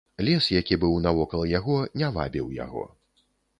Лес, 0.27 0.45
які 0.59 0.77
быў 0.83 0.95
навокал 1.03 1.45
яго, 1.53 1.77
не 2.03 2.11
вабіў 2.19 2.51
яго. 2.65 2.89